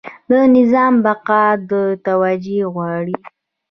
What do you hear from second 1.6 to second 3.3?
دا توجیه غواړي.